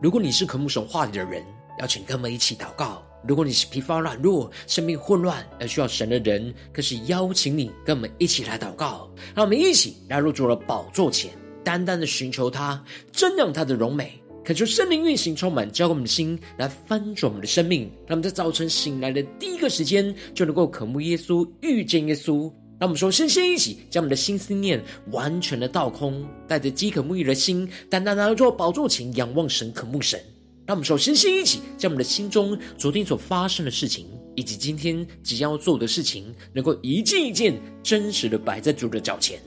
[0.00, 1.42] 如果你是渴慕神话语的人，
[1.78, 9.08] 邀请跟我们一起祷告；如果你是疲乏软弱、生命混乱而需要神的人，更是邀请你跟我们一起来祷告。
[9.34, 11.30] 让我们一起来入主了宝座前，
[11.64, 12.82] 单单的寻求他，
[13.12, 17.90] 瞻仰他的荣美，恳求圣灵运行充满，浇灌我们的心，来翻转我们的生命。
[18.06, 22.52] 让我们在早晨醒来的第一个时间，就能够渴慕耶稣，遇见耶稣。
[22.84, 24.78] 让我们说，先先一起将我们的心思念
[25.10, 30.20] 完全的倒空，带着饥渴沐浴的心，单单来做宝座前仰望神、渴慕神。
[30.66, 39.40] 让我们说，先先一起将我们的心中昨天所发生的事情，以及今天即将要做的事情，能够一件一件真实的摆在主的脚前。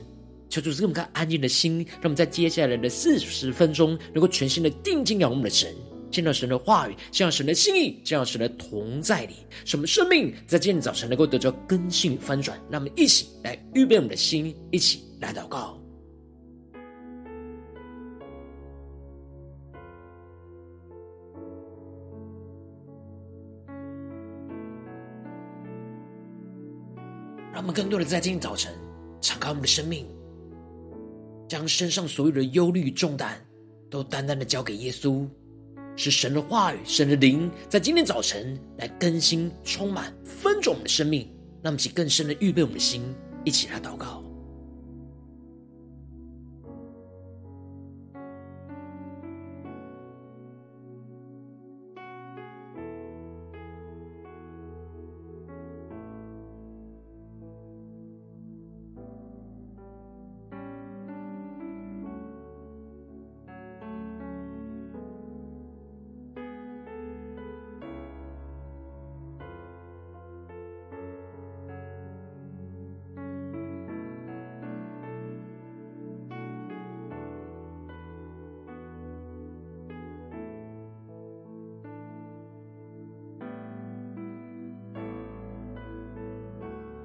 [0.50, 5.72] 求主赐给我们个安静的心，让我们在接下来的四十分钟，能够全心的定睛仰望我们的神。
[6.10, 9.34] 见到神的话语，见到神的心意，见到神的同在里，
[9.66, 12.60] 使我们生命在今天早晨能够得到更新翻转。
[12.70, 15.80] 让我们一起来预备我们的心，一起来祷告。
[27.52, 28.72] 让我们更多的在今天早晨
[29.20, 30.06] 敞开我们的生命，
[31.48, 33.44] 将身上所有的忧虑重担
[33.90, 35.28] 都单单的交给耶稣。
[35.98, 41.28] 是神的话语，神的灵，在今天早晨来更新、充满、分足我们的生命，
[41.64, 43.02] 让我们更深的预备我们的心，
[43.44, 44.27] 一起来祷告。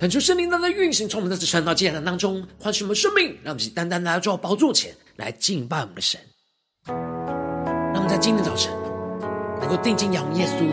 [0.03, 6.21] 恳求圣灵当在运行，从我们在这传道祭坛当中唤醒我们生命，让我们单单来到宝座前来敬拜我们的神。
[6.89, 8.73] 让我们在今天早晨
[9.61, 10.67] 能够定睛仰望耶稣，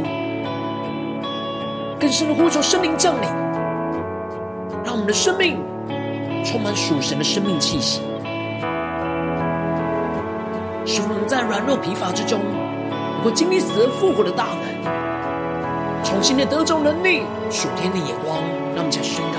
[1.99, 3.29] 更深的呼求圣灵降临，
[4.83, 5.59] 让我们的生命
[6.43, 8.01] 充满属神的生命气息，
[10.87, 12.39] 使我们在软弱疲乏之中，
[12.89, 18.41] 能够经历死而复活的大能，重新的得着能力，属天的眼光。
[18.75, 19.37] 让我们一起宣告：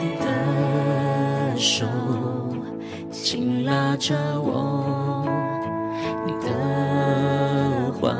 [0.00, 1.86] 你的手
[3.10, 5.24] 紧拉着我，
[6.26, 6.48] 你的
[8.00, 8.14] 话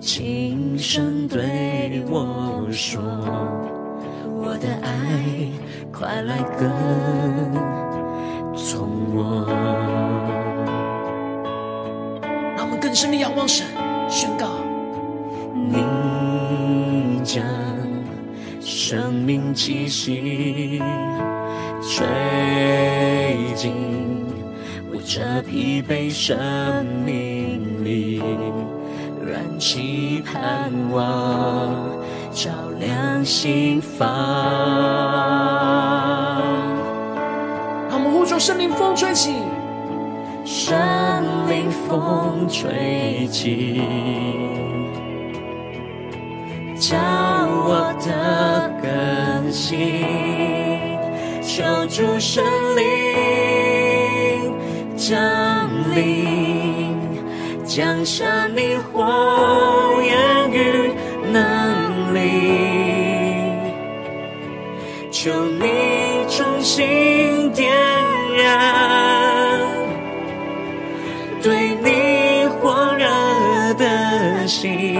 [0.00, 3.00] 轻声对我说，
[4.24, 5.50] 我的爱
[5.92, 6.70] 快来跟
[8.56, 9.46] 从我。
[12.56, 13.66] 让我们更深的仰望神，
[19.54, 20.80] 气息
[21.82, 22.06] 吹
[23.54, 23.72] 进
[24.92, 26.38] 我这疲惫生
[27.04, 28.22] 命里，
[29.26, 31.02] 燃起盼望，
[32.32, 34.08] 照亮心房。
[37.88, 39.34] 让我们呼求圣灵风吹起，
[40.44, 40.76] 圣
[41.48, 43.82] 灵风吹起，
[49.70, 50.02] 心，
[51.42, 52.42] 求主圣
[52.74, 52.82] 灵
[54.96, 55.16] 降
[55.94, 56.98] 临，
[57.64, 60.90] 降下你火焰与
[61.30, 62.18] 能力，
[65.12, 65.62] 求你
[66.28, 67.70] 重新点
[68.36, 69.60] 燃
[71.40, 73.06] 对你火热
[73.74, 74.98] 的心，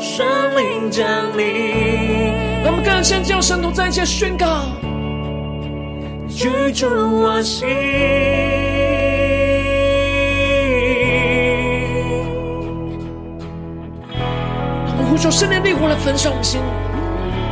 [0.00, 0.26] 圣
[0.56, 1.06] 灵降
[1.36, 1.75] 临。
[3.08, 4.46] 让我们更深将神同在一起宣告，
[6.28, 7.68] 居住我心。
[14.84, 16.60] 让我们呼求圣灵烈火来焚烧我们心，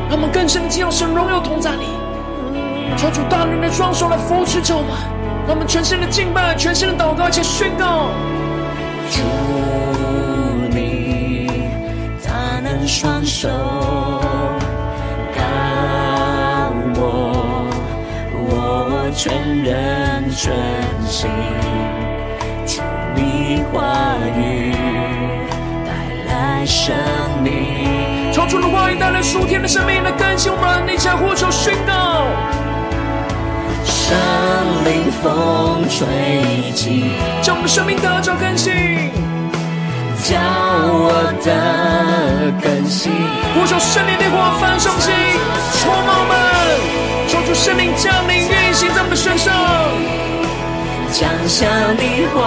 [0.09, 1.85] 让我们更深的进入神荣耀同在里，
[2.97, 4.91] 求主大能的双手来扶持着我们，
[5.47, 8.09] 让我们全新的敬拜，全新的祷告，一起宣告，
[9.09, 9.21] 主
[10.75, 11.47] 你
[12.25, 13.49] 大能双手。
[19.15, 20.53] 全人全
[21.07, 21.31] 心，
[22.67, 22.83] 求
[23.15, 24.75] 你话语
[25.87, 25.93] 带
[26.27, 26.93] 来生
[27.41, 28.33] 命。
[28.33, 32.27] 超出的话语带来属天的生命来更新我们，你将呼求宣告。
[33.85, 34.17] 圣
[34.85, 38.73] 灵风吹起，将我们生命得着更新，
[40.25, 41.13] 叫我
[41.45, 41.49] 的
[42.63, 43.13] 更新。
[43.55, 45.13] 呼求圣灵的火焚烧心，
[45.81, 46.33] 充满我们，
[47.29, 49.53] 求主圣灵降临运行在我们身上，
[51.13, 51.67] 降下
[51.99, 52.41] 你火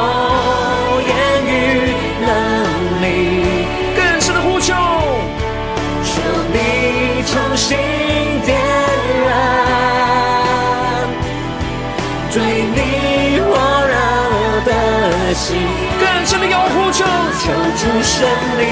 [17.37, 18.65] 求，求主圣灵，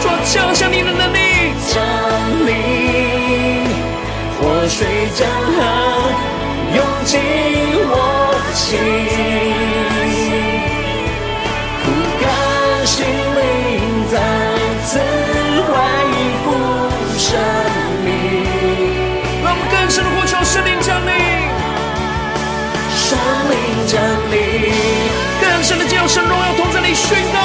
[0.00, 1.18] 主降下你的能力，
[1.68, 1.82] 降
[2.46, 2.50] 临，
[4.38, 4.86] 活水
[5.16, 5.56] 江河
[6.74, 7.20] 涌进
[7.88, 7.92] 我
[8.54, 8.78] 心，
[11.82, 11.84] 枯
[12.20, 12.24] 干
[12.86, 13.40] 心灵
[14.10, 14.14] 再
[14.84, 14.90] 次
[15.66, 15.70] 恢
[16.44, 16.46] 复
[17.18, 17.26] 生
[18.04, 18.06] 命。
[19.42, 21.10] 让我们更深的呼求圣灵降临，
[22.94, 23.18] 圣
[23.50, 23.52] 灵
[23.86, 23.98] 降
[24.30, 24.34] 临，
[25.40, 27.38] 更深的进入神荣耀同在里宣告，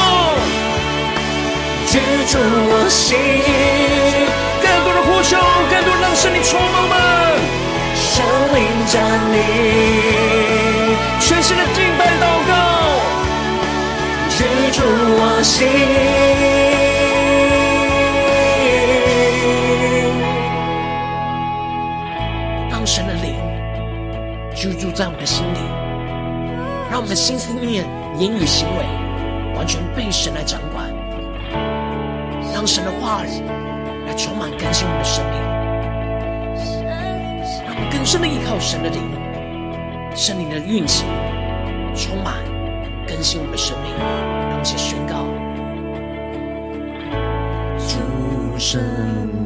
[2.27, 3.17] 住我心，
[4.61, 5.39] 更多的呼求，
[5.71, 6.93] 更多的让圣灵充满我们。
[7.95, 8.21] 圣
[8.53, 8.99] 灵降
[9.31, 9.35] 临，
[11.21, 12.51] 全新的敬拜祷告，
[14.35, 14.43] 居
[14.75, 15.55] 住我心。
[22.69, 23.35] 让神的灵
[24.53, 25.59] 居住在我们的心里，
[26.91, 27.85] 让我们的心思念、
[28.19, 28.83] 言语、行为
[29.55, 30.85] 完全被神来掌管，
[32.67, 33.29] 神的话语
[34.05, 35.39] 来充满更新我们的生命，
[37.65, 39.01] 让我们更深的依靠神的灵，
[40.13, 41.07] 圣灵的运行
[41.95, 42.35] 充满
[43.07, 45.23] 更新我们的生命，让我们一起宣告。
[47.87, 48.81] 主圣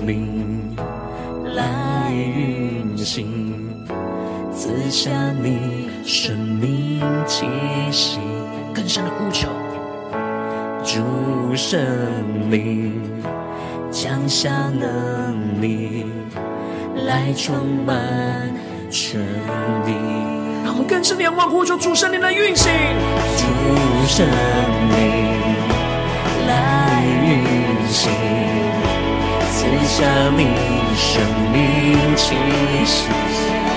[0.08, 0.76] 灵
[1.54, 3.86] 来运行，
[4.52, 7.46] 赐下你生命气
[7.92, 8.20] 息。
[8.74, 9.48] 更深的呼求，
[10.83, 11.80] 主圣
[12.50, 13.00] 灵
[13.92, 16.07] 降下能力，
[17.06, 17.56] 来充
[17.86, 17.95] 满
[18.89, 19.19] 全
[19.86, 19.94] 地。
[20.63, 22.72] 让我们更深的仰望呼求主圣灵来运行。
[23.38, 23.45] 主
[24.07, 24.98] 圣灵
[26.48, 27.44] 来运
[27.88, 28.12] 行，
[29.51, 30.04] 赐下
[30.36, 30.48] 你
[30.98, 31.22] 生
[31.54, 32.36] 命气
[32.86, 33.06] 息。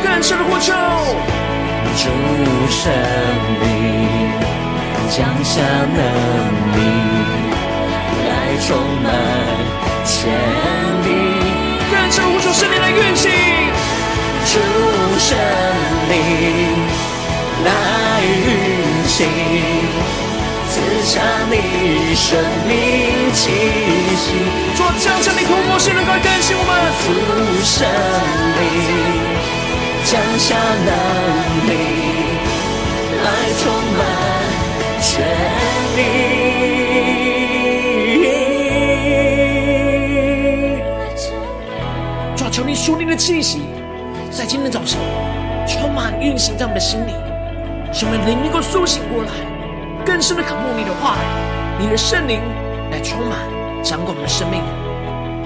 [0.02, 0.72] 更深的呼求，
[1.96, 2.08] 主
[2.70, 2.90] 圣
[3.60, 4.03] 灵
[5.10, 5.98] 降下能
[6.74, 6.78] 力，
[8.28, 8.30] 来
[8.66, 8.68] 充
[9.02, 9.06] 满
[10.04, 10.12] 全
[11.02, 11.06] 地。
[11.90, 13.30] 更深的呼求，圣灵来运行。
[14.46, 14.52] 主
[15.18, 15.28] 圣
[16.10, 16.12] 灵
[17.64, 17.68] 来
[18.22, 18.48] 运
[19.08, 19.18] 行，
[20.70, 20.72] 赐
[21.02, 21.12] 下
[21.50, 21.52] 你
[22.14, 22.26] 生
[22.68, 22.70] 命
[23.32, 23.40] 气
[24.16, 24.24] 息。
[24.76, 26.70] 主降下你突破性的来更新我们。
[27.04, 27.06] 主
[27.64, 27.76] 圣
[28.58, 28.62] 灵
[30.04, 30.90] 降下能
[31.68, 31.72] 力，
[33.24, 33.26] 来
[33.58, 33.62] 充
[33.96, 34.00] 满
[35.04, 35.22] 全
[35.96, 36.00] 地。
[42.34, 43.60] 主求你属灵的气息，
[44.30, 44.98] 在今天早晨
[45.66, 47.12] 充满运行在我们的心里，
[47.92, 49.30] 使我们灵能够苏醒过来，
[50.06, 52.40] 更深的渴慕你的话语，你的圣灵
[52.90, 53.38] 来充满
[53.82, 54.62] 掌管我们的生命。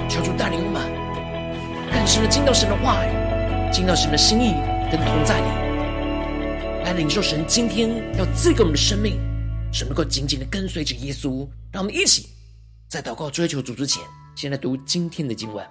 [0.09, 0.81] 求主带领我们
[1.93, 3.09] 更深的进到神的话语，
[3.73, 4.55] 进到神的心意
[4.91, 5.47] 跟同在里，
[6.85, 9.19] 来领受神今天要赐给我们的生命，
[9.73, 11.49] 神能够紧紧的跟随着耶稣。
[11.71, 12.29] 让我们一起
[12.89, 14.03] 在祷告追求主之前，
[14.35, 15.65] 先来读今天的经文。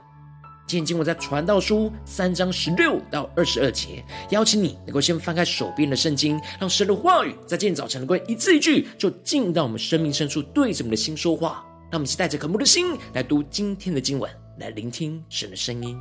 [0.67, 11.63] 今天经文在传道书三章十六到二十二节，邀请你能够先翻开手边的圣经，让神的话语在今天早晨能够一字一句就进到我们生命深处，对着我们的心说话。
[11.89, 15.97] 让我们是带着渴慕的心来读今天的经文，来聆听神的声音。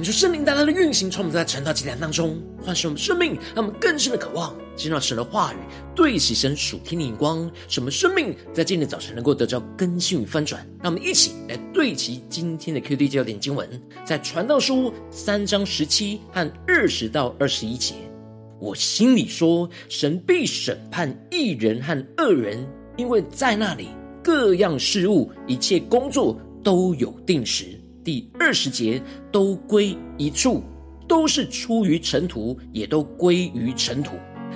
[0.00, 5.56] 恳求圣灵大大的运行，从我们在晨祷祭坛当中唤醒我们生命，让我们更深的渴望见到神的话语，
[5.94, 10.66] 对齐神属天的眼光，使我们生命在今天早晨能够得到更新与翻转。
[10.82, 13.68] 让我们一起来对齐今天的 QD 焦点经文，
[14.02, 17.92] 在传道书三章十七和二十到二十一节。
[18.58, 22.66] 我心里说，神必审判义人和恶人，
[22.96, 23.88] 因为在那里
[24.24, 27.78] 各样事物、一切工作都有定时。
[28.02, 30.62] 第二十节都归一处，
[31.06, 34.12] 都是出于尘土，也都归于尘土。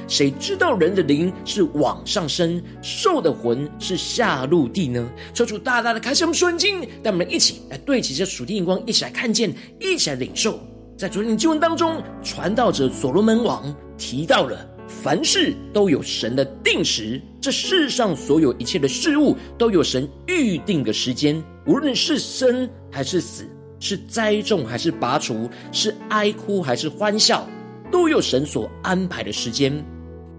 [0.07, 5.09] 谁知道人的灵是往上升，兽的魂是下入地呢？
[5.33, 10.59] 求主大大的开启我们顺经，带我们一起来对齐这属天眼光，一起来看见，一起来领受。
[10.97, 21.45] 在昨天的经文当中，传道者所罗门王提到了，凡事都有神的定时，这世上所有一切的事物都有神预定的时间。
[21.67, 23.45] 无论是生还是死，
[23.79, 27.47] 是栽种还是拔除，是哀哭还是欢笑，
[27.93, 29.85] 都有神所安排的时间。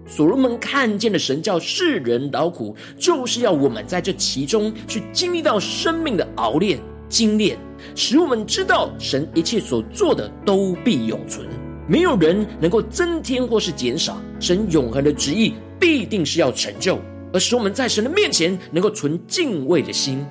[0.07, 7.55] 所罗门看见的神叫世人劳苦，就是要我们在这其中去经历到生命的熬炼、精炼，
[7.93, 11.47] 使我们知道神一切所做的都必永存，
[11.87, 14.21] 没有人能够增添或是减少。
[14.39, 16.99] 神永恒的旨意必定是要成就，
[17.31, 20.25] 而使我们在神的面前能够存敬畏的心。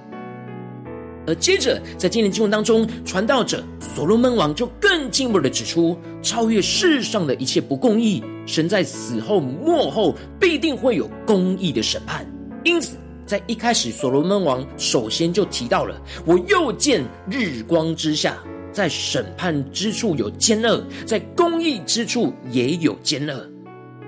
[1.27, 12.27] 而接着，在今天经文当中，传道者所罗门王就更进一步的指出，超越世上的一切不公义，神在死后末后必定会有公义的审判。
[12.63, 18.37] 因此，在一开始，所罗门王首先就提到了：“我又见日光之下，
[18.75, 23.49] 在审判之处有奸恶，在公义之处也有奸恶。”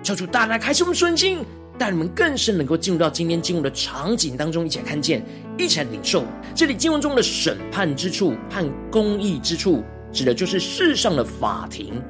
[0.05, 1.39] 求主大大开启我们顺心。
[1.79, 5.23] 带你们更深能够进入到今天经文的场景当中，一起来看见，
[5.59, 6.25] 一起来领受。
[6.55, 12.03] 这里经文中的审判之处和公义之处，指的就是世上的法庭。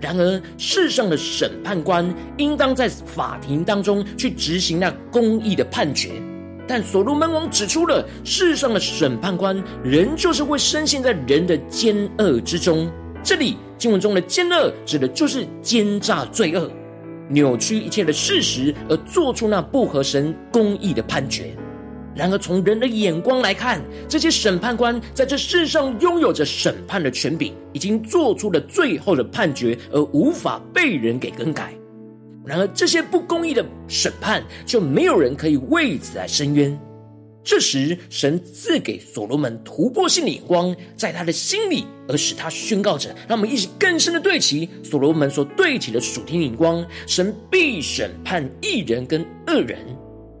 [0.00, 6.20] 然而，世上的审判官应当在法庭当中去执行那公义的判决，
[6.66, 12.90] 但所罗门王指出了，世上的审判官仍旧是会深陷在人的奸恶之中。
[13.22, 16.70] 这里经文中的奸恶，指的就是奸诈罪恶。
[17.28, 21.56] 扭曲一切的事实，而做出那不合神公义的判决。
[22.14, 31.74] 然而，从人的眼光来看，这些审判官在这世上拥有着审判的权柄，已经做出了最后的判决，而无法被人给更改。
[32.46, 36.78] 然而，这些不公义的审判，就没有人可以为此来申冤。
[37.42, 46.82] 这时，神赐给所罗门突破性的眼光，在他的心里，而使他宣告着：让我们一起更深的对齐所罗门所对齐的属天眼光。
[47.06, 49.78] 神必审判义人跟恶人，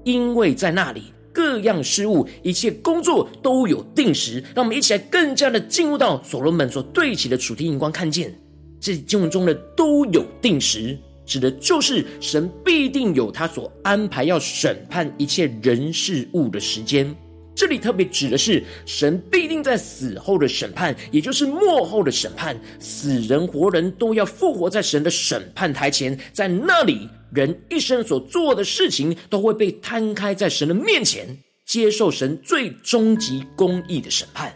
[0.02, 4.42] 因为在那里各样事物、一切工作都有定时。
[4.54, 8.34] 让我们一起来更加的进入到所罗门所对齐的属天眼光，看见
[8.80, 10.98] 这经文中的都有定时。
[11.26, 17.14] 指的就是神必定有他所安排要审判一切人事物的时间。
[17.56, 34.52] 这里特别指的是神必定在死后的审判，也就是末后的审判，死人活人都要复活在神的审判台前，在那里人一生所做的事情都会被摊开在神的面前，接受神最终极公义的审判。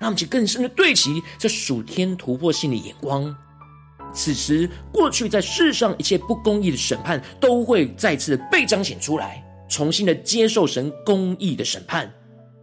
[0.00, 3.32] 让我们更深的对齐这属天突破性的眼光。
[4.12, 12.12] 此时，过去在世上一切不公义的审判，都会再次被彰显出来，重新的接受神公义的审判。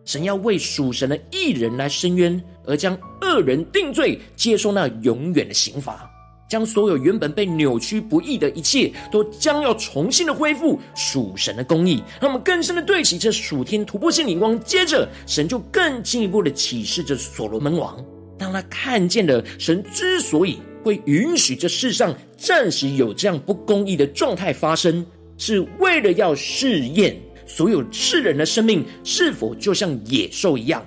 [0.06, 6.10] 神要为属神的义人来伸冤，而将恶人定罪，接受那永远的刑罚，
[6.50, 12.02] 将所有原本被扭曲不义的一切，都将要重新的恢复属神的公义。
[12.20, 14.60] 让我们更深的对齐这属天突破性灵光。
[14.62, 18.04] 接着，神就更进一步的启示着所罗门王，
[18.36, 20.60] 当他看见了神之所以。
[20.84, 25.06] 会允许这世上暂时有这样不公义的状态发生，
[25.38, 30.86] 是为了要试验所有世人的生命是否就像野兽一样，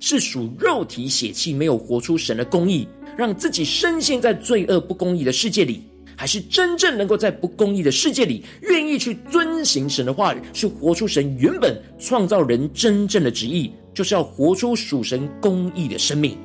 [0.00, 2.86] 是属肉体血气，没有活出神的公义，
[3.16, 5.82] 让自己深陷在罪恶不公义的世界里，
[6.16, 16.36] 还是真正能够在不公义的世界里，愿意去遵行神的话语，去活出神原本创造人真正的旨意，就是要活出属神公义的生命。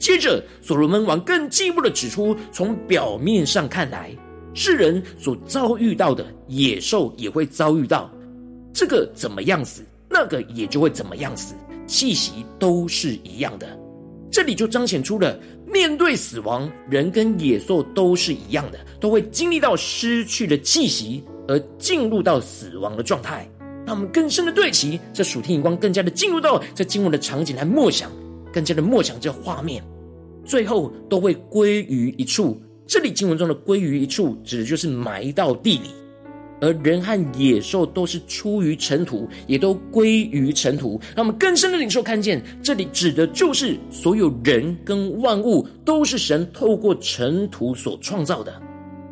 [0.00, 4.10] 接着，所罗门王更进一步的指出，从表面上看来，
[4.54, 8.10] 世人所遭遇到的野兽也会遭遇到，
[8.72, 11.54] 这个怎么样死，那个也就会怎么样死，
[11.86, 13.78] 气息都是一样的。
[14.32, 23.46] 这里就彰显出了，面对死亡，人跟野兽都是一样的，都会经历到失去的气息，而进入到死亡的状态。
[23.86, 28.10] 让我们更深的对齐，这属天眼光更加的进入到这经文的场景来默想。
[28.52, 29.80] 更加的默想这画面，
[30.50, 32.60] 最后都会归于一处。
[32.84, 35.90] 这里经文中的“归于一处”指的就是埋到地里，
[36.60, 41.00] 而人和野兽都是出于尘土，也都归于尘土。
[41.14, 48.52] 让我们更深的领受看见，这里指的就是所有人跟万物都是神透过尘土所创造的。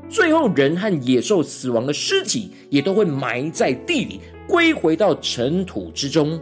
[0.08, 6.36] 最后，人和野兽死亡的尸体也都会埋在地里，归回到尘土之中。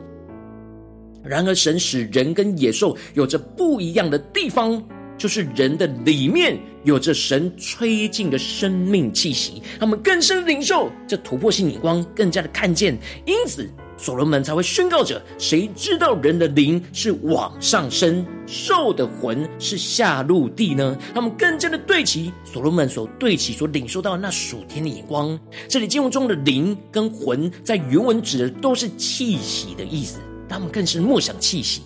[1.27, 4.83] 然而，神使人跟野兽有着不一样的地方。
[5.19, 12.95] 就是人的里面有着神吹进的生命气息，他们更深领受这突破性眼光，更加的看见。
[13.25, 20.95] 因此，所罗门才会宣告着：谁知道人的灵是往上升，兽的魂是下入地呢？
[21.15, 25.41] 他们更加的对齐所罗门所对齐所领受到的那属天的眼光。
[25.67, 31.83] 这里经文中的灵跟魂，在原文指的都是气息的意思，他们更是默想气息。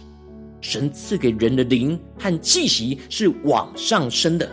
[0.61, 4.49] 神赐给人的灵和气息是往上升的。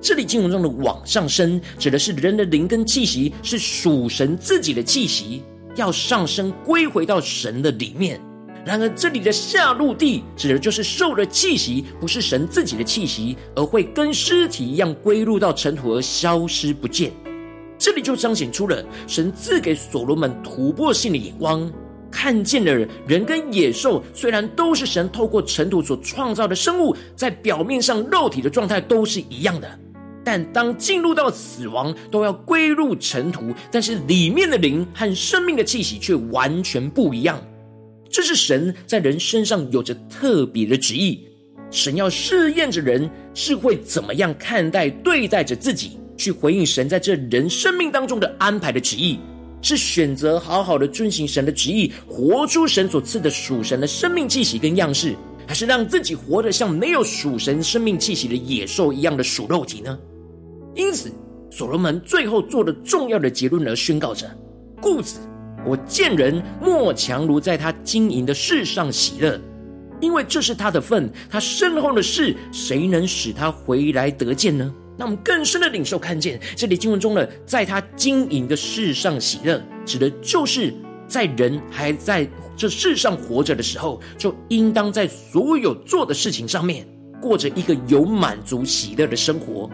[0.00, 5.42] 这里经文中的“往上升”指的是人的灵跟气息是属神自己的气息，
[5.74, 8.20] 要上升归回到神的里面。
[8.64, 17.10] 然而，这里的下入地指的就是兽的气息，不是神自己的气息，而会跟尸体一样归入到尘土而消失不见。
[17.76, 21.68] 这里就彰显出了神赐给所罗门突破性的眼光。
[22.10, 29.78] 看见的人人跟野兽，虽然都是神透过尘土所创造的生物，在表面上肉体的状态都是一样的，
[30.24, 33.52] 但当进入到死亡，都要归入尘土。
[33.70, 37.42] 但是里面的灵和生命的气息却完全不一样。
[38.10, 41.24] 这是神在人身上有着特别的旨意。
[41.70, 49.18] 神要试验着人是会怎么样看待、对待着自己，去回应神在这人生命当中的安排的旨意。
[49.60, 55.14] 是选择好好的遵行神的旨意，活出神所赐的属神的生命气息跟样式，
[55.46, 59.98] 还是让自己活得像没有属神生命气息的野兽一样的属肉体呢？
[60.74, 61.10] 因此，
[61.50, 64.30] 所罗门最后做了重要的结论而宣告着：
[64.80, 65.18] 故此，
[65.66, 69.40] 我见人莫强如在他经营的事上喜乐，
[70.00, 74.72] 因为这是他的份，他身后的事，谁能使他回来得见呢？
[74.98, 80.74] 那我们更深的领受看见，这里经文中的，在他经营的世上喜乐，指的就是
[81.06, 86.84] 在人还在这世上活着的时候，就应当在所有做的事情上面，
[87.22, 89.70] 过着一个有满足喜乐的生活。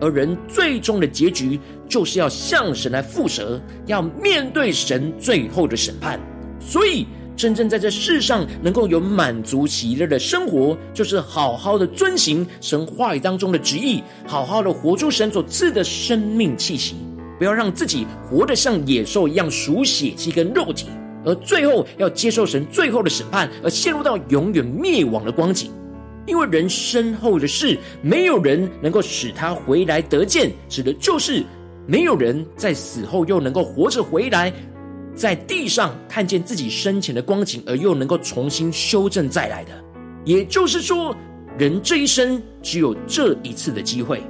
[0.00, 6.18] 而人最终的结局，就是要向神来负责，要面对神最后的审判。
[6.60, 7.06] 所以，
[7.40, 16.96] 真正在这世上能够有满足喜乐的生活，就是好好的遵行神话语当中的旨意，好好的活出神所赐的生命气息，
[17.38, 20.88] 不要让自己活得像野兽一样属血气跟肉体，
[21.24, 25.70] 而最后要接受神最后的审判，而陷入到永远灭亡的光景。
[26.26, 31.42] 因为人身后的事，没有人能够使他回来得见，指的就是
[31.86, 34.52] 没有人在死后又能够活着回来。
[35.14, 39.70] 在地上看见自己生前的光景，而又能够重新修正再来的，
[40.24, 41.14] 也就是说，
[41.58, 44.22] 人这一生只有这一次的机会，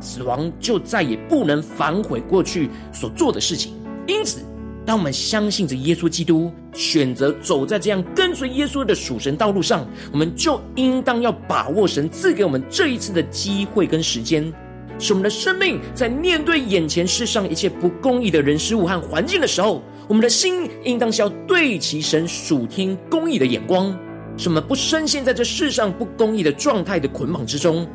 [0.00, 3.72] 死亡就再也不能反悔过去所做的事情。
[4.06, 4.40] 因此，
[4.86, 14.50] 当我们相信着耶稣基督，选择走在这样跟随耶稣的属神道路上，我们就应当要把握神赐给我们这一次的机会跟时间。
[14.98, 23.96] 使我们的生命在面对眼前世上一切不公义的人事物和环境的时候，我们的心应当是要对齐神属天公义的眼光，
[24.36, 27.86] 什么不深陷在这世上不公义的状态的捆绑之中，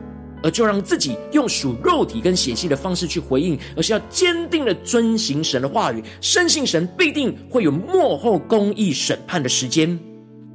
[0.42, 10.00] 而就让自己用属肉体跟血气的方式去回应，而是要坚定的遵行神的话语，深信神必定会有幕后公义审判的时间。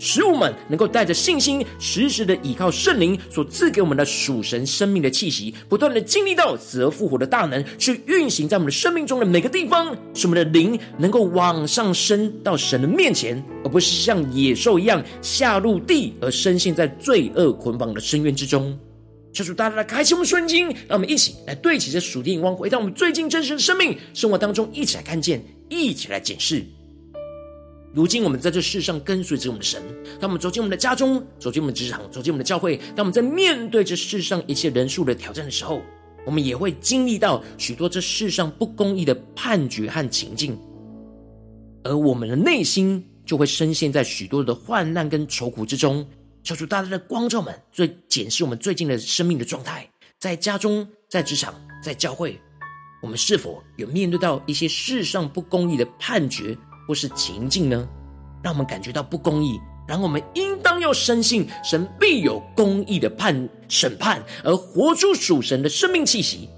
[0.01, 18.77] 使我们能够带着信心，时时的倚靠圣灵所赐给我们的属神生命的气息，不断的经历到死而复活的大能，去运行在我们的生命中的每个地方，使我们的灵能够往上升到神的面前，而不是像野兽一样下入地而深陷在罪恶捆绑的深渊之中。
[19.35, 26.65] 求主大大的开启我们圣经，让我们一起来对齐这属地眼光，回到我们最近真实的生命生活当中，一起来看见，一起来检视。
[27.92, 29.83] 如今我们在这世上跟随着我们的神，
[30.20, 35.83] 当我们走进我们的家中，走进我们的职场，走进我们的教会，当我们在面对这世上一切人数的挑战的时候，
[36.24, 40.57] 我们也会经历到许多这世上不公义的判决和情境，
[41.83, 46.07] 而我们的内心就会深陷在许多的患难跟愁苦之中。
[46.44, 49.87] 求主大大的光照们，最检视我们最近的生命的状态，
[50.18, 52.40] 在家中、在职场、在教会，
[53.03, 56.57] 我们是否有面对到一些世上不公义的判决？
[56.90, 57.88] 或是情境呢，
[58.42, 66.48] 让我们感觉到不公义，然后我们应当要深信神必有公义的判审判，而活出属神的生命气息，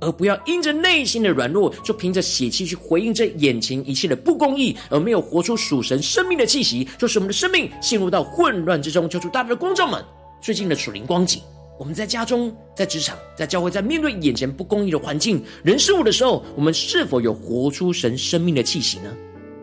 [0.00, 9.06] 而不要因着内心的软弱，就凭着血气去回应这眼前一切的不公义，而没有活出属神生命的气息，就使我们的生命陷入到混乱之中。
[9.06, 10.02] 求主大大的光照们，
[10.40, 11.42] 最近的属灵光景，
[11.78, 19.14] 我们在家中、在职场、在教会，在面对眼前不公义的环境、人事物的时候，我们是否有活出神生命的气息呢？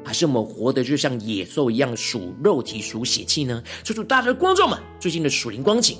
[0.09, 3.63] 还是我们活得就像野兽一样，属肉体、属血气呢？
[3.83, 5.99] 求主大家的观众们，最近的属灵光景。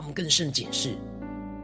[0.00, 0.94] 让我们更深检视，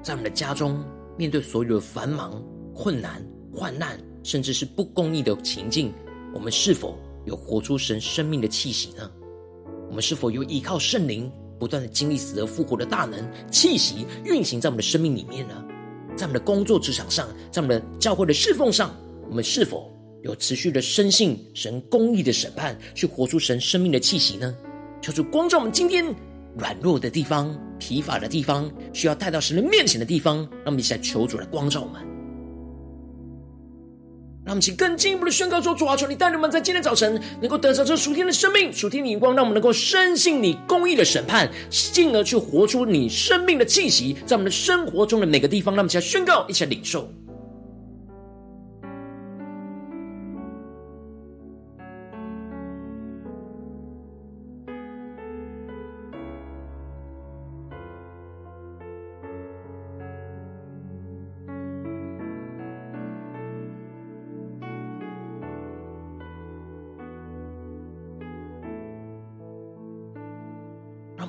[0.02, 0.84] 在我们的家中，
[1.16, 2.44] 面对所有的繁忙、
[2.74, 5.90] 困难、患难，甚至是不公义的情境，
[6.34, 9.10] 我们是否有活出神生命的气息呢？
[9.88, 15.64] 我们是否有依靠圣灵，不断的经历死而复活的大能气息运行在我们的生命里面呢？
[16.14, 18.94] 在我们的工作职场上，在我们的教会的侍奉上，
[19.30, 19.90] 我们是否
[20.22, 24.54] 有持续的深信神公义的审判，去活出神生命的气息呢？
[25.00, 26.14] 求主光照我们今天。
[26.58, 32.00] 软弱的地方、疲乏的地方，需要带到神的面前的地方，让我们一起来求主来光照我们。
[34.44, 47.10] 让我们请更进一步的宣告说：主啊，求你带领我们在今天早晨能够得着这属天的生命、属天的眼光，让我们能够深信你公义的审判，进而去活出你生命的气息，在我们的生活中的每个地方，让我们一起来宣告，一起来领受。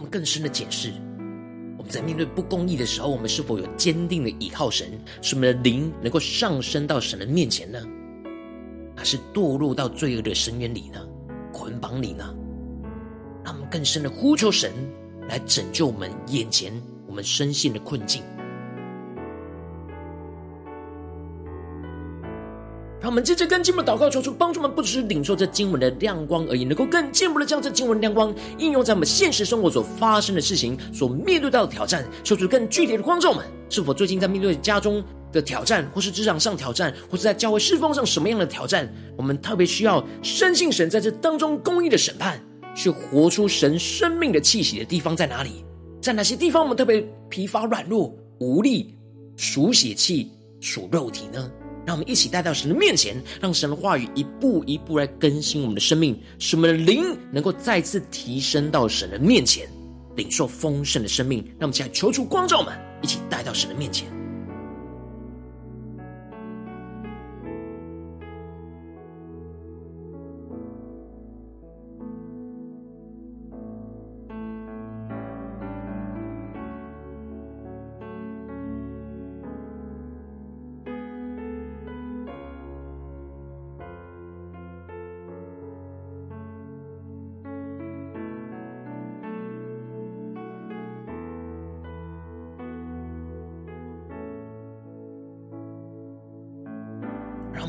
[0.06, 0.92] 更深的解释，
[1.78, 4.88] 我们在面对不公义的时候，我们是否有坚定的倚靠神，
[5.22, 7.82] 使我们的灵能够上升到神的面前呢？
[8.96, 11.00] 还是堕落到罪恶的深渊里呢？
[11.54, 12.36] 捆绑里呢？
[13.44, 14.72] 让我们更深的呼求神
[15.30, 16.74] 来拯救我们眼前
[17.08, 18.22] 我们深陷的困境。
[23.08, 32.06] 他们接着跟进步的祷告，求主帮助们，不只是领受这经文的亮光而已，能够更进一步的将这经文亮光应用在我们现实生活所发生的事情、所面对到的挑战。
[32.22, 38.94] 求主更具体的光照们，是否最近在面对家中的挑战，或是职场上挑战，或是在教会侍奉上什么样的挑战？
[39.16, 42.38] 我们特别需要深信神在这当中公义的审判，
[42.76, 45.64] 去活出神生命的气息的地方在哪里？
[46.02, 48.94] 在哪些地方我们特别疲乏、软弱、无力、
[49.38, 51.50] 属血气、属肉体呢？
[51.88, 59.66] 让我们一起带到神的面前，让神的话语一步一步来更新我们的生命，使我们的灵能够再次提升到神的面前，
[60.18, 61.42] 领受丰盛的生命。
[61.58, 64.17] 让我们现在求主光照们，一起带到神的面前。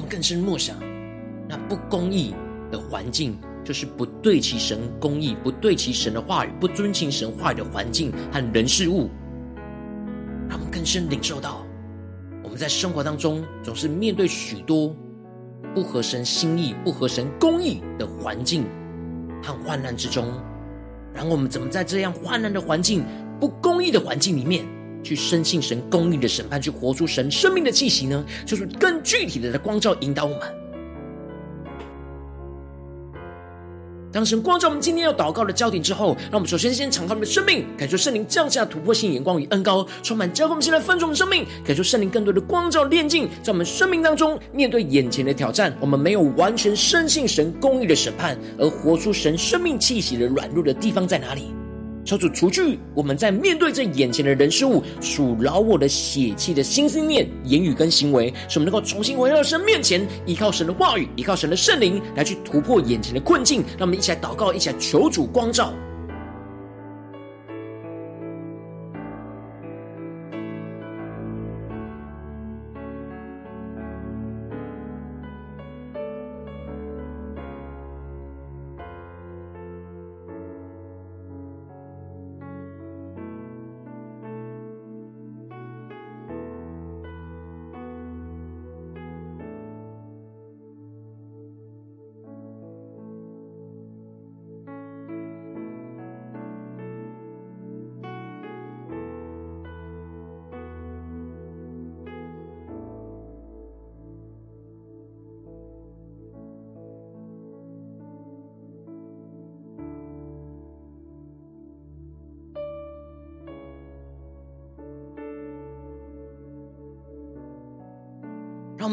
[0.09, 0.77] 更深默想，
[1.49, 2.35] 那不公义
[2.71, 9.11] 的环境，就是不对其神公义、不对其神的话语、不遵行神话语的环境和人事物，
[10.49, 11.65] 让我们更深领受到，
[12.43, 14.97] 我们在生活当中总是面对许多
[15.75, 18.65] 不合神心意、不合神公义的环境
[19.43, 20.27] 和患难之中，
[21.13, 23.05] 然后我们怎么在这样患难的环境、
[23.39, 24.65] 不公义的环境里面？
[25.03, 28.25] 去深信神公义的审判，去活出神生命的气息呢？
[28.45, 30.41] 就是更具体的来光照引导我们。
[34.11, 51.53] 当神光照我们今天要祷告的焦点之后，让我们首先先敞开我们的生命，感受圣灵降下突破性眼光与恩膏，充满教会我们现在分众生命，感受圣灵更多的光照炼净，在我们生命当中面对眼前的挑战，我们没有完全深信神公义的审判，而活出神生命气息的软弱的地方在哪里？
[52.09, 63.61] 求主除去我们在面对这眼前的人事物属老我的血气的心思念、言语跟行为，使我们能够重新回到神面前，依靠神的话语，依靠神的圣灵来去突破眼前的困境。
[63.77, 65.71] 让我们一起来祷告，一起来求主光照。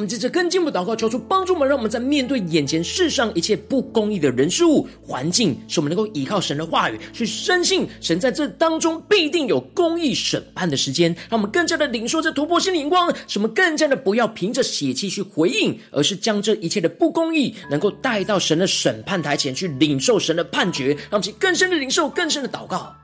[0.06, 11.12] 们接着更进一步祷告，求出帮助我们，让我们在面对眼前世上一切不公义的人事物环境，使我们能够依靠神的话语，去深信神在这当中必定有公义审判的时间。
[11.30, 22.96] 让我们更加的领受这突破性的眼光，使我们更加的不要凭着血气去回应，而是将这一切的不公义能够带到神的审判台前去领受神的判决，让我们更深的领受，更深的祷告。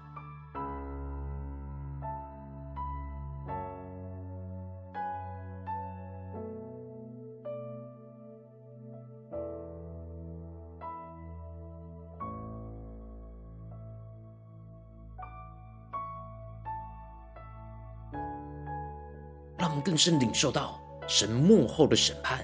[19.74, 22.44] 们更是领受到神幕后的审判，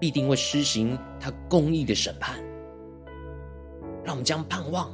[0.00, 2.38] 必定会施行他公义的审判。
[4.04, 4.90] 让我们将盼望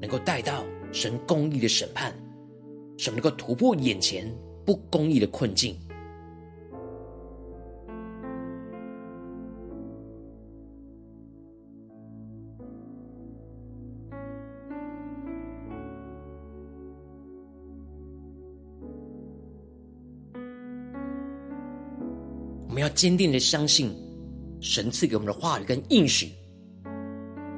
[0.00, 2.12] 能够带到神公义的审判，
[2.96, 4.32] 使我们能够突破眼前
[4.64, 5.78] 不公义的困境。
[22.96, 23.94] 坚定的相信
[24.58, 26.32] 神赐给我们的话语跟应许，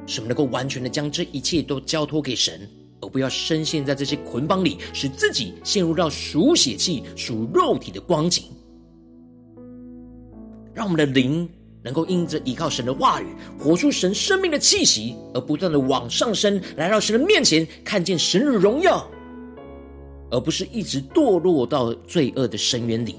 [0.04, 2.68] 使我们能够完全的将这一切都交托给神，
[3.00, 8.44] 而不要深陷在这些捆绑里，使自己陷入到属血气、属肉体的光景。
[10.74, 11.48] 让我们的灵
[11.82, 19.08] 能够因着依靠神的话语，活出神生命的气息，而不断的往上升，来到神的面前，看见神的荣耀，
[20.32, 23.14] 而不是一直堕落到罪恶的深渊里。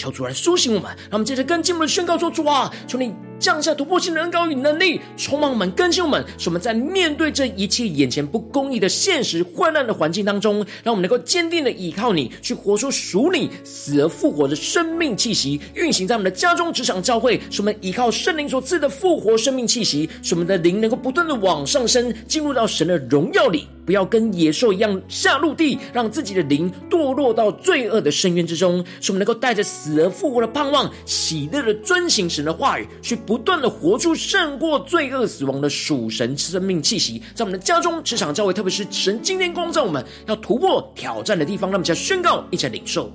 [0.00, 17.40] 求主来苏醒我们，让我们接着更进一步的宣告说：“主啊，求你。”降下突破性的恩膏与能力，充满我们、更新我们，使我们在面对这一切眼前不公义的现实混乱的环境当中，让我们能够坚定的依靠你，去活出属你死而复活的生命气息，运行在我们的家中、职场、教会。
[17.48, 28.84] 使我们依靠圣灵所赐的复活生命气息，使我们的灵能够不断的往上升，进入到神的荣耀里，不要跟野兽一样下陆地，让自己的灵堕落到罪恶的深渊之中。
[29.00, 33.16] 使我们能够带着死而复活的盼望，喜乐的遵行神的话语，去。
[33.16, 43.12] 不断的活出胜过罪恶死亡的属神生命气息，在我们的家中、职场、教会，特别是神今天光照我们要突破挑战的地方，让我们一起来宣告，一起领受。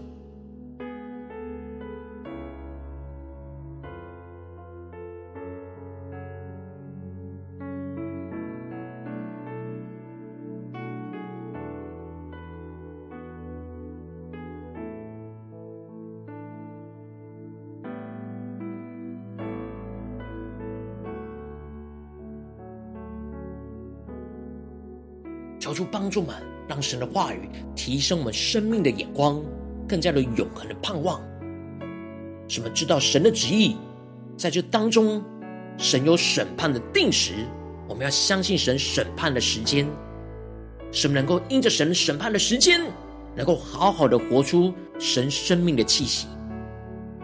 [25.76, 26.34] 主帮助们，
[26.68, 29.44] 让神的话语提升我们生命的眼光，
[29.88, 31.22] 更加的永恒的盼望。
[32.48, 33.76] 使我们知道神的旨意，
[34.38, 35.22] 在这当中，
[35.78, 37.34] 神有审判的定时，
[37.90, 39.86] 我们要相信神审判的时间。
[40.92, 42.80] 使我们能够因着神审判的时间，
[43.36, 46.26] 能够好好的活出神生命的气息，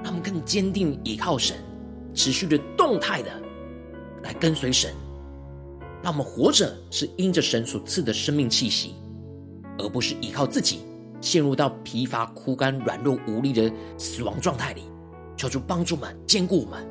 [0.04, 1.56] 让我们更坚定依靠神，
[2.14, 3.32] 持续的动态的
[4.24, 4.94] 来跟随神。
[6.04, 8.96] 让我们活着是因着神所赐的生命气息，
[9.78, 10.80] 而不是依靠自己，
[11.22, 14.82] 陷入到疲乏、枯干、软弱无力的死亡状态里。
[15.38, 16.88] 求主帮助我们，坚固我们。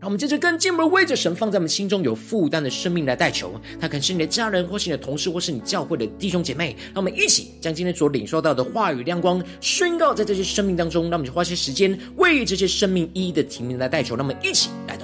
[0.00, 3.52] 让我们接着跟进一步为着神放在我们心中有负担的生命来代求。
[3.80, 6.76] 他可能是你的家人，或是你的同事，或是你教会的弟兄姐妹。
[6.86, 11.04] 让我们一起将今天所领受到的话语亮光宣告在这些生命当中。
[11.04, 14.16] 让我们花些时间为这些生命一一的提名来代求。
[14.16, 14.96] 让我们一起来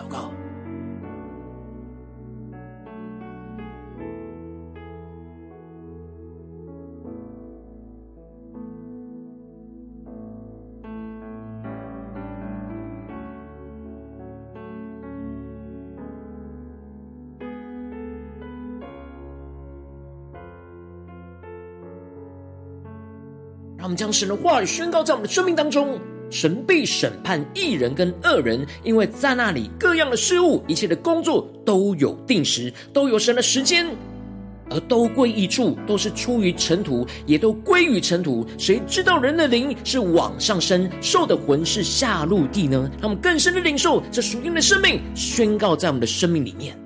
[23.98, 25.98] 将神的话语宣告在我们的生命当中。
[26.30, 33.86] 神必审判义人跟恶人，因为在那里各样的事物、一切的工作都有定时，都有神的时间，
[34.70, 38.46] 而都归一处，都是出于尘土，也都归于尘土。
[38.56, 42.88] 谁知道人的灵是往上升，兽的魂是下入地呢？
[43.00, 46.78] 让我们更深的领受这属灵的生命，宣告在我们的生命里面。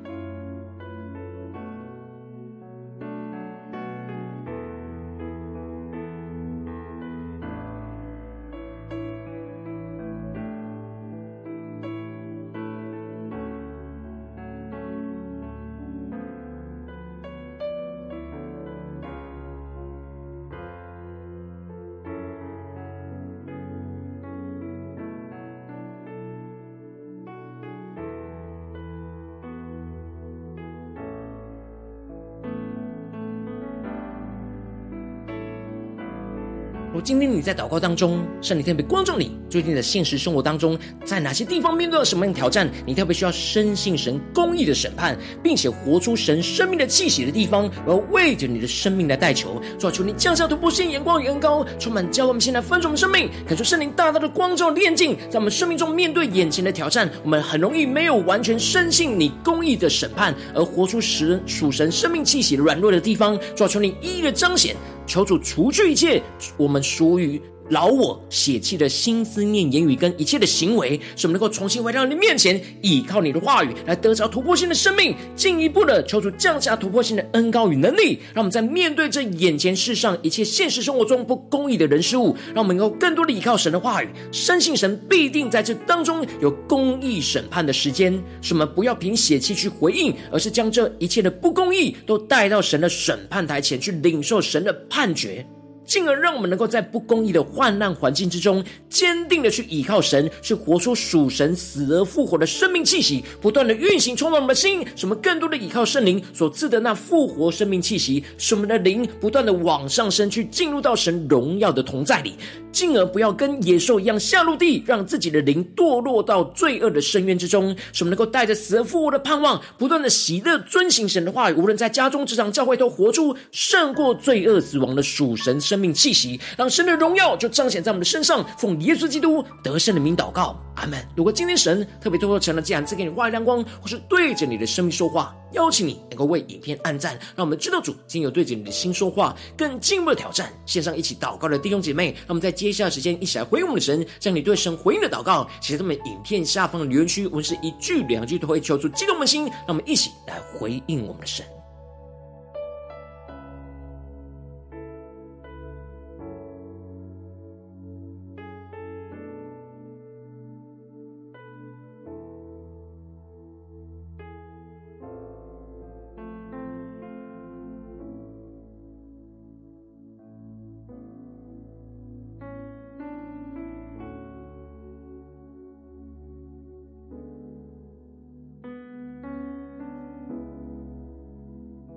[37.04, 42.70] 今天你在祷告当中，圣灵特别光照你，最近的现实生活当中，在哪些地方面对了什么样的挑战？
[42.86, 64.76] 你特别需要深信神公义的审判，并且活出神生命的气息的地方，然后为着你的生命来代求，主啊，求你降下突破性眼光与恩膏，充满教我们现在分盛生命，感受圣灵大大的光照炼净，在我们生命中面对眼前的挑战，我们很容易没有完全深信你公义的审判，而活出神属神生命气息软弱的地方，主啊，求你一一的彰显。
[65.12, 66.22] 求主除去一切
[66.56, 67.38] 我们属于
[67.70, 75.14] 老我血气的心思念言语跟一切的行为，使我们能够重新回到你面前，依靠你的话语来得着突破性的生命。
[75.34, 88.12] 进一步的求主降下突破性的恩膏与能力，让我们在面对这眼前世上一切现实生活中不公义的人事物，让我们能够更多的依靠神的话语，深信神必定在这当中有公义审判的时间。
[88.40, 95.46] 使我们不要凭血气去回应，而是将这一切的不公义都带到神的审判台前去领受神的判决。
[95.84, 112.34] 进而让我们能够在不公义的患难环境之中，坚定的去倚靠神，去活出属神死而复活的生命气息，不断的运行充满我们的心，什么更多的倚靠圣灵所赐的那复活生命气息，使我们的灵不断的往上升，去进入到神荣耀的同在里，
[112.70, 128.44] 进而不要跟野兽一样下入地，让自己的灵堕落到罪恶的深渊之中，使我们能够带着死而复活的盼望，不断的喜乐遵行神的话语，无论在家中、职场、教会，都活出胜过罪恶死亡的属神生命气息，让神的荣耀就彰显在我们的身上。
[128.58, 131.02] 奉耶稣基督得胜的名祷告，阿门。
[131.16, 140.52] 如果今天神特别透过成了这样赐给你外亮光，或是对着你的生命说话，邀请你能够为影片按赞，让我们知道主今天有对着你的心说话，更进一步的挑战。
[140.66, 151.46] 线上一起祷告的弟兄姐妹，让我们在接下来时间一起来回应我们的神，将你对神回应的祷告写在我们影片下方的留言区，文字一句两句都会求出激动的心，让我们一起来回应我们的神。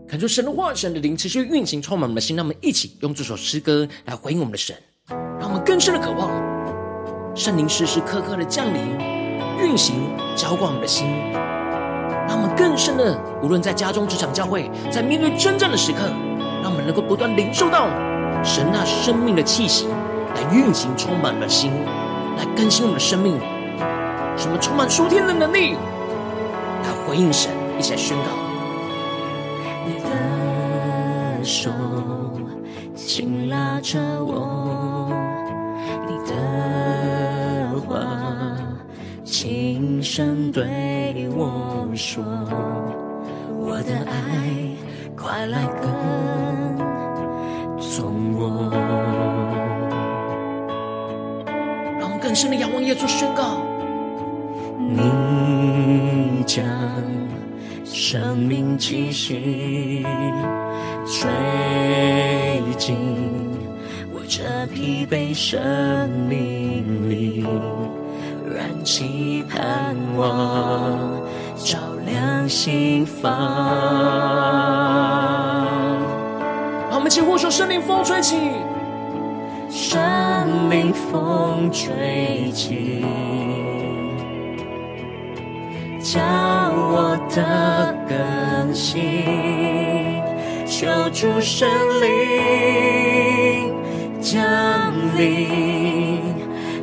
[0.08, 2.36] 感受神的话，神的灵持续运行，充满我们的心。
[2.36, 4.76] 让我们一起用这首诗歌来回应我们的神，
[5.40, 6.30] 让我们更深的渴望
[7.36, 8.80] 圣灵时时刻刻的降临、
[9.60, 9.96] 运行、
[10.36, 11.08] 浇灌我们的心。
[12.28, 16.00] 让我们更深的，无论在家中、职场、教会，在面对征战的时刻，
[16.62, 17.90] 让我们能够不断领受到
[18.44, 19.88] 神那生命的气息
[20.36, 21.72] 来运行，充满我们的心，
[22.38, 23.40] 来更新我们的生命，
[24.38, 25.74] 使我们充满属天的能力，
[26.84, 28.45] 来回应神，一起来宣告。
[29.86, 31.70] 你的手
[32.96, 35.12] 紧拉着我，
[36.08, 38.00] 你的话
[39.24, 42.24] 轻声对我说，
[43.60, 44.14] 我的爱
[45.16, 45.90] 快来跟
[47.80, 48.72] 从我。
[52.00, 53.62] 让我更深的仰望耶稣，宣告：
[54.80, 56.66] 你将
[58.16, 60.06] 生命气息。
[61.06, 61.30] 吹
[62.78, 62.96] 进
[64.14, 67.46] 我这疲惫生命里，
[68.56, 70.98] 燃起盼望，
[71.58, 73.34] 照亮心房。
[76.90, 78.38] 好，我们一起呼求圣灵风吹起，
[79.70, 80.00] 圣
[80.70, 83.04] 灵风吹起，
[86.16, 89.26] 叫我的更新。
[90.66, 91.70] 求主圣
[92.02, 93.74] 灵
[94.22, 94.42] 降
[95.18, 96.22] 临，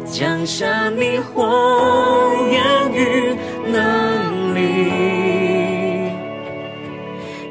[0.05, 2.63] 降下迷惑言
[2.93, 3.35] 语
[3.73, 6.13] 能力，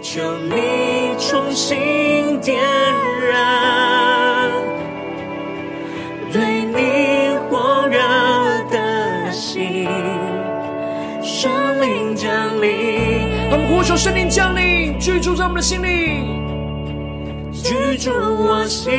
[0.03, 2.61] 求你重新点
[13.81, 16.23] 呼求圣灵降临，居住在我们的心里。
[17.51, 18.91] 居住我心，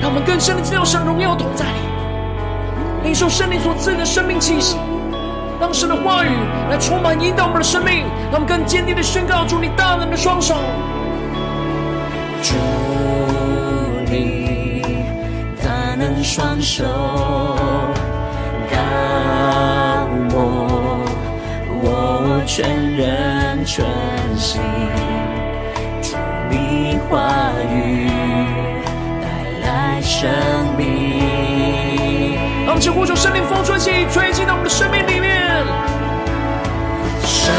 [0.00, 1.80] 让我们更深的知道神荣耀同在里，
[3.04, 4.78] 领受圣灵所赐的生命气息，
[5.60, 6.30] 让神的话语
[6.70, 10.54] 来充满引导我们的生命，让我们更坚定的宣告出你大能的双手，
[12.42, 12.54] 主
[14.10, 14.82] 你
[15.62, 16.86] 大能双手。
[22.52, 23.86] 全人全
[24.36, 24.60] 心，
[26.02, 26.16] 主
[26.50, 28.10] 你话语
[29.22, 30.28] 带来生
[30.76, 32.34] 命。
[32.66, 35.64] 让我们呼求圣灵风吹起，吹进到我们的生命里面。
[37.22, 37.54] 生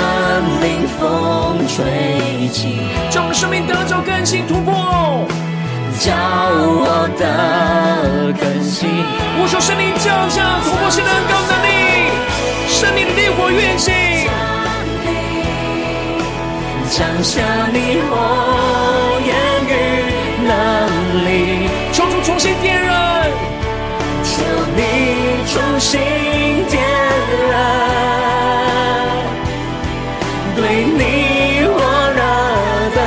[0.60, 5.26] 命风吹起，将我们生命得着更新突破，
[6.02, 8.90] 叫我的更新。
[9.40, 12.12] 呼求圣灵降下突破性的恩膏能力，
[12.68, 14.11] 生命的烈火运行。
[16.92, 18.12] 降下你火
[19.26, 19.34] 焰
[19.66, 19.72] 与
[20.46, 20.52] 能
[21.26, 23.32] 力，求主重新点燃，
[24.26, 24.44] 求
[24.76, 24.82] 你
[25.48, 26.02] 重新
[26.70, 26.84] 点
[27.50, 27.56] 燃，
[30.54, 31.80] 对你火
[32.12, 32.20] 热
[32.94, 33.00] 的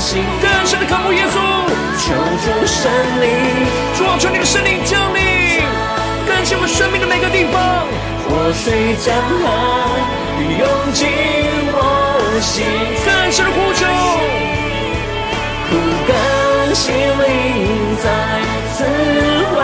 [0.00, 1.38] 心，更深的渴慕耶稣，
[2.00, 2.12] 求
[2.42, 3.30] 主圣灵，
[3.96, 5.62] 主啊，求你的圣灵降临，
[6.26, 7.86] 更新我们生命的每个地方，
[8.28, 9.46] 活水江河
[10.58, 11.06] 涌进
[11.72, 11.99] 我。
[12.32, 12.40] 更
[13.32, 13.84] 深的呼求，
[15.68, 15.70] 苦
[16.06, 18.06] 更心灵再
[18.72, 18.78] 次
[19.50, 19.56] 恢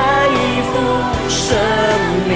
[0.67, 0.75] 复
[1.29, 1.47] 生
[2.27, 2.31] 命。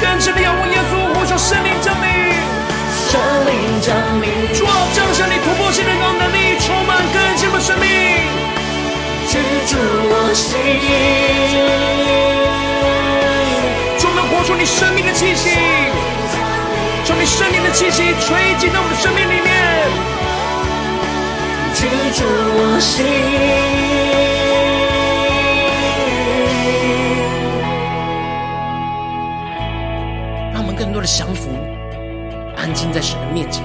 [0.00, 2.06] 更深的仰望耶稣，呼求圣灵降临，
[3.10, 3.50] 圣灵
[3.82, 3.88] 降
[4.22, 4.24] 临，
[4.54, 7.86] 主啊，降下你突破性的高能力，充满更新的生命，
[9.26, 9.36] 居
[9.66, 9.76] 住
[10.10, 10.56] 我心，
[13.98, 15.50] 充满活出你生命的气息。
[17.08, 19.48] 求你圣灵的气息吹进到我们的生命里面，
[21.72, 23.06] 居住我心。
[30.52, 31.48] 让我们更多的降服，
[32.58, 33.64] 安静在神的面前，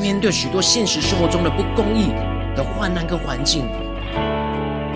[0.00, 2.12] 面对许多现实生活中的不公义
[2.54, 3.64] 的患难跟环境，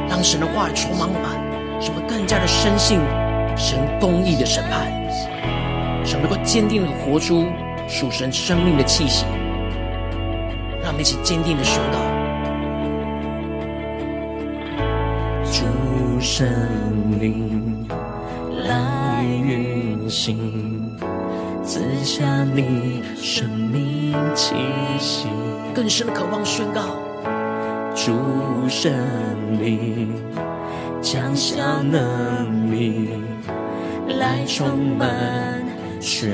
[0.09, 1.29] 让神的话语充满我们，
[1.83, 3.01] 使我们更加的深信
[3.57, 5.03] 神公义的审判。
[6.05, 7.47] 使能够坚定的活出
[7.89, 9.25] 属神生命的气息，
[10.83, 11.99] 让我们一起坚定的宣告：
[15.51, 16.47] 主圣
[17.19, 17.87] 灵
[18.67, 20.97] 来运行，
[21.65, 24.55] 赐下你生命气
[24.99, 25.29] 息。
[25.75, 26.83] 更深的渴望宣告：
[27.95, 28.13] 主
[28.69, 28.93] 圣
[29.59, 30.13] 灵
[31.01, 33.09] 降下能力
[34.19, 35.54] 来充满。
[36.05, 36.29] 全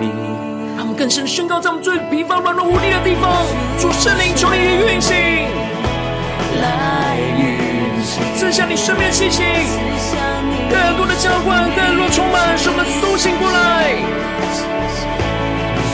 [0.00, 0.10] 力，
[0.74, 3.46] 让我们更深宣告，在我们最疲乏、软弱、无力的地方，
[3.78, 5.14] 主圣灵求你运行，
[6.58, 9.44] 来运行，赐下你生命的气息，
[10.68, 13.94] 更多的浇灌，更多充满，使我们苏醒过来。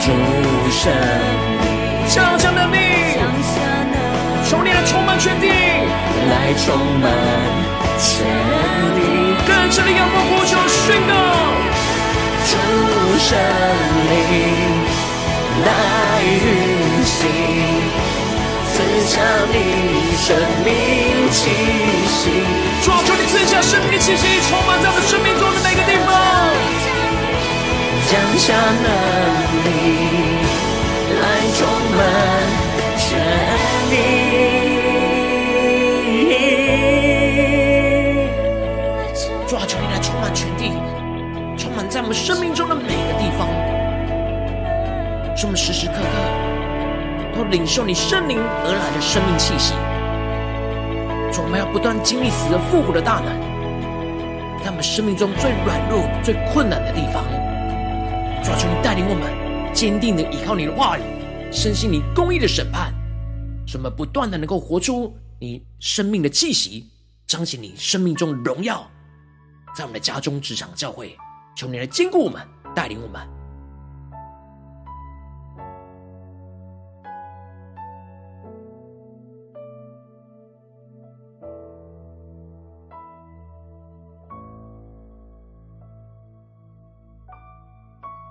[0.01, 0.09] 主
[0.73, 3.21] 圣灵，降下能力，
[4.49, 7.13] 求你来充满全地，来充满
[8.01, 8.25] 全
[8.97, 9.05] 地，
[9.45, 11.13] 更深的仰望、呼求、宣告。
[12.73, 12.79] 主
[13.19, 14.15] 圣灵
[15.63, 15.69] 来
[16.23, 17.21] 运行，
[18.73, 18.73] 赐
[19.05, 19.21] 下
[19.51, 19.55] 你
[20.17, 20.25] 生
[20.65, 20.67] 命
[21.29, 21.39] 气
[22.07, 22.19] 息。
[22.83, 26.09] 主啊，求你赐下生命的气息，充满在我们生命中的每个地方。
[28.09, 28.89] 降下能
[29.65, 29.67] 力
[31.21, 31.61] 来充
[31.93, 32.01] 满
[42.03, 43.47] 我们生命中的每个地方，
[45.37, 49.73] 使我们时时刻刻都领受你圣灵而来的生命气息。
[51.31, 53.31] 主，我们要不断经历死而复活的大能，
[54.61, 57.23] 在我们生命中最软弱、最困难的地方。
[58.43, 61.01] 主，求你带领我们坚定的依靠你的话语，
[61.53, 62.93] 深信你公义的审判，
[63.65, 66.85] 使我们不断的能够活出你生命的气息，
[67.25, 68.85] 彰显你生命中荣耀，
[69.73, 71.15] 在我们的家中、职场、教会。
[71.55, 72.41] 求你来坚固我们，
[72.75, 73.32] 带领我们。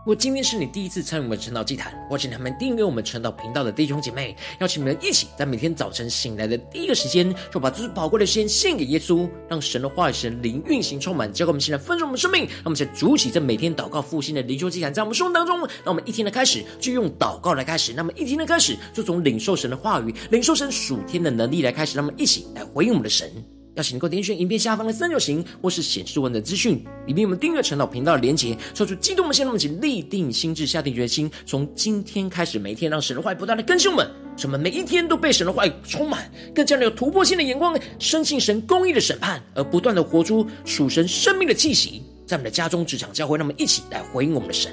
[0.05, 12.47] 如果今天是你第一次参与我们晨祷祭坛，或请他们订阅我们晨祷频道的弟兄姐妹，邀请你们一起在每天早晨醒来的第一个时间，就把最宝贵的时间献给耶稣，让神的话语、神灵运行充满，交给我们现在丰盛我们生命。
[12.47, 23.31] 让我们先主起这每天祷告复兴的灵修祭坛，在我们生活当中，让我们一天的开始就用祷告来开始，那么一天的开始就从领受神的话语、领受神属天的能力来开始，让我们一起来回应我们的神。
[23.75, 28.57] 邀请能够点选影片下方的三角形，或是显示文的资讯，里面我们订阅陈老频道的连结。
[28.75, 34.07] 说出激动的心，让我们一起立定心智，下定决心，从今天开始，每天让神的话语不断的更新我们，
[34.37, 44.71] 使我们每一天都被神的话语充满，更加的有突破性的眼光，深信神公义的审判，而不断的活出属神生命的气息，在我们的家中、职场、教会，让我们一起来回应我们的神。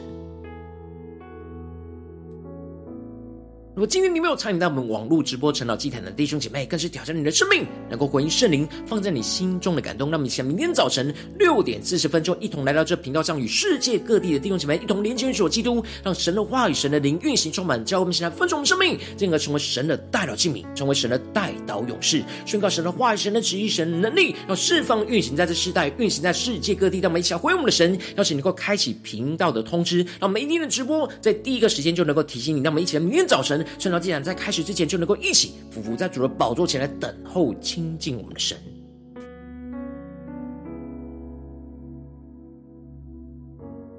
[3.80, 10.11] 如果今天你没有参与到我们网络直播晨祷祭坛的弟兄姐妹，更是挑战你的生命，能够回应圣灵放在你心中的感动。
[10.11, 26.99] 让我们想明天早晨六点四十分钟，一同来到这频道上，与世界各地的弟兄姐妹一同连接、所基督，让神的话语、神的灵运行充满，教我们现在分盛我们生命，进而成为神的代祷器皿，成为神的代祷勇士，宣告神的话语、神的旨意、神的能力，要释放运行在这世代，运行在世界各地。
[26.99, 32.61] 让我们一起来回应我们的神，邀请你能够开启频道的通知，让每一天的直播在第一个时间就能够提醒你。
[32.61, 33.65] 让我们一起来明天早晨。
[33.78, 38.57] 圣朝既然在开始之前就能够一起匍匐在主的宝座前来等候亲近我们的神。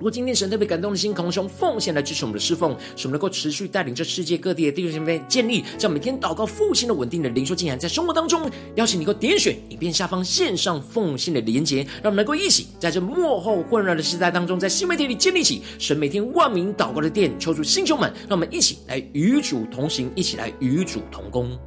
[0.01, 21.59] 如果今天神特别感动的心，同时用奉献来支持我们的侍奉，使我们能够持续带领着世界各地的弟兄姐妹建立这样每天祷告复兴的稳定的灵修竟然，在生活当中，邀请你能够点选影片下方线上奉献的连结，让我们能够一起在这幕后混乱的时代当中，在新媒体里建立起神每天万名祷告的殿，求助星球们，让我们一起来与主同行，一起来与主同工。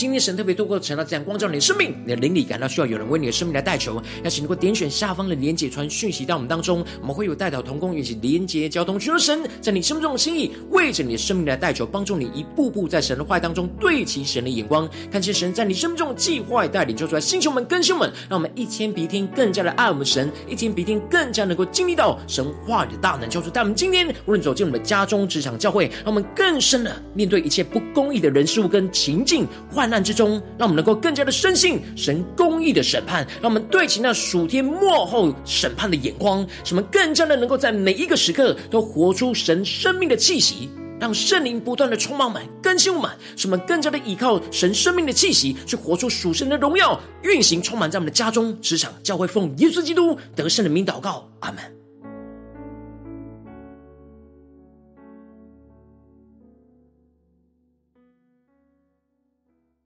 [0.00, 10.00] 今天神特别透过晨祷这样光照你的生命，你的灵里感到需要有人为你的生命来代求，邀请能够点选下方的连结传讯息到我们当中，我们会有代祷同工以及连结交通，求神在你生命。
[10.02, 11.44] 中的心意，为着你的生命。
[11.44, 15.98] 来代求，帮助你一步步在神的话当中对齐神的眼光，看见神在你生命。
[15.98, 29.46] 中的计划带领，就出来星球们、更新们，让我们一天比一天更加的爱我们神，一天比一天更加能够经历到神话语的大能，求主带我们今天无论走进我们的家中、职场、教会，让我们更深的面对一切不公义的人事物跟情境。
[29.70, 40.70] 患难之中，让我们能够更加的深信神公义的审判，让我们对齐那属天末后审判的眼光，使我们更加的能够在每一个时刻都活出神生命的气息，
[41.00, 51.79] 让圣灵不断的充满满、更新我们，使我们更加的依靠神生命的气息，去活出属神的荣耀运行，充满在我们的家中、职场、教会，奉耶稣基督得胜的名祷告，阿门。